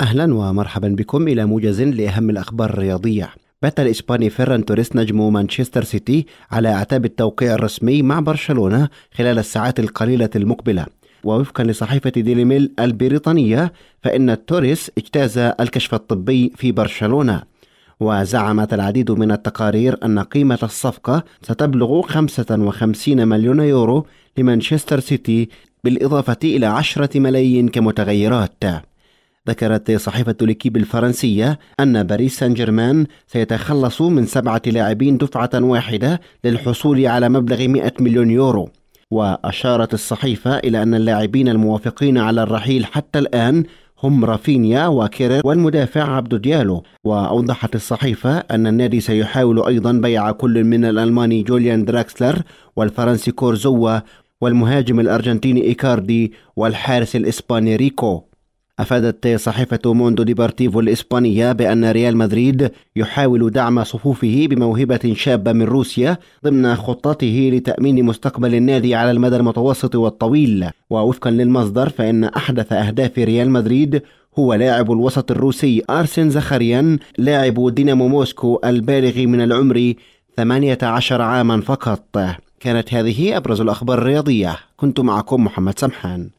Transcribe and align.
أهلا 0.00 0.34
ومرحبا 0.34 0.88
بكم 0.88 1.28
إلى 1.28 1.46
موجز 1.46 1.82
لأهم 1.82 2.30
الأخبار 2.30 2.70
الرياضية. 2.70 3.30
بات 3.62 3.80
الإسباني 3.80 4.30
فيران 4.30 4.64
توريس 4.64 4.96
نجم 4.96 5.32
مانشستر 5.32 5.84
سيتي 5.84 6.26
على 6.50 6.68
أعتاب 6.68 7.04
التوقيع 7.04 7.54
الرسمي 7.54 8.02
مع 8.02 8.20
برشلونة 8.20 8.88
خلال 9.14 9.38
الساعات 9.38 9.80
القليلة 9.80 10.30
المقبلة. 10.36 10.86
ووفقا 11.24 11.64
لصحيفة 11.64 12.10
ديلي 12.10 12.44
ميل 12.44 12.72
البريطانية 12.80 13.72
فإن 14.02 14.46
توريس 14.46 14.90
اجتاز 14.98 15.38
الكشف 15.38 15.94
الطبي 15.94 16.52
في 16.56 16.72
برشلونة. 16.72 17.42
وزعمت 18.00 18.74
العديد 18.74 19.10
من 19.10 19.32
التقارير 19.32 19.98
أن 20.04 20.18
قيمة 20.18 20.58
الصفقة 20.62 21.24
ستبلغ 21.42 22.02
55 22.02 23.28
مليون 23.28 23.60
يورو 23.60 24.06
لمانشستر 24.38 25.00
سيتي 25.00 25.48
بالإضافة 25.84 26.38
إلى 26.44 26.66
10 26.66 27.20
ملايين 27.20 27.68
كمتغيرات. 27.68 28.64
ذكرت 29.48 29.90
صحيفة 29.90 30.36
ليكيب 30.40 30.76
الفرنسية 30.76 31.58
أن 31.80 32.02
باريس 32.02 32.38
سان 32.38 32.54
جيرمان 32.54 33.06
سيتخلص 33.26 34.02
من 34.02 34.26
سبعة 34.26 34.62
لاعبين 34.66 35.18
دفعة 35.18 35.50
واحدة 35.54 36.20
للحصول 36.44 37.06
على 37.06 37.28
مبلغ 37.28 37.68
100 37.68 37.92
مليون 38.00 38.30
يورو. 38.30 38.68
وأشارت 39.10 39.94
الصحيفة 39.94 40.58
إلى 40.58 40.82
أن 40.82 40.94
اللاعبين 40.94 41.48
الموافقين 41.48 42.18
على 42.18 42.42
الرحيل 42.42 42.86
حتى 42.86 43.18
الآن 43.18 43.64
هم 44.02 44.24
رافينيا 44.24 44.86
وكيرر 44.86 45.40
والمدافع 45.44 46.16
عبد 46.16 46.34
ديالو. 46.34 46.82
وأوضحت 47.04 47.74
الصحيفة 47.74 48.38
أن 48.38 48.66
النادي 48.66 49.00
سيحاول 49.00 49.66
أيضا 49.66 49.92
بيع 49.92 50.30
كل 50.30 50.64
من 50.64 50.84
الألماني 50.84 51.42
جوليان 51.42 51.84
دراكسلر 51.84 52.42
والفرنسي 52.76 53.30
كورزاوا 53.30 54.00
والمهاجم 54.40 55.00
الأرجنتيني 55.00 55.62
إيكاردي 55.62 56.32
والحارس 56.56 57.16
الإسباني 57.16 57.76
ريكو. 57.76 58.22
أفادت 58.78 59.26
صحيفة 59.36 59.78
موندو 59.84 60.22
ديبورتيفو 60.22 60.80
الإسبانية 60.80 61.52
بأن 61.52 61.84
ريال 61.84 62.16
مدريد 62.16 62.70
يحاول 62.96 63.50
دعم 63.50 63.84
صفوفه 63.84 64.46
بموهبة 64.50 65.14
شابة 65.16 65.52
من 65.52 65.62
روسيا 65.62 66.18
ضمن 66.44 66.74
خطته 66.74 67.50
لتأمين 67.52 68.04
مستقبل 68.04 68.54
النادي 68.54 68.94
على 68.94 69.10
المدى 69.10 69.36
المتوسط 69.36 69.94
والطويل. 69.94 70.70
ووفقا 70.90 71.30
للمصدر 71.30 71.88
فإن 71.88 72.24
أحدث 72.24 72.72
أهداف 72.72 73.18
ريال 73.18 73.50
مدريد 73.50 74.02
هو 74.38 74.54
لاعب 74.54 74.92
الوسط 74.92 75.30
الروسي 75.30 75.82
أرسن 75.90 76.30
زاخاريان 76.30 76.98
لاعب 77.18 77.74
دينامو 77.74 78.08
موسكو 78.08 78.60
البالغ 78.64 79.26
من 79.26 79.40
العمر 79.40 79.94
18 80.36 81.22
عاما 81.22 81.60
فقط. 81.60 82.18
كانت 82.60 82.94
هذه 82.94 83.36
أبرز 83.36 83.60
الأخبار 83.60 83.98
الرياضية. 83.98 84.56
كنت 84.76 85.00
معكم 85.00 85.44
محمد 85.44 85.78
سمحان. 85.78 86.35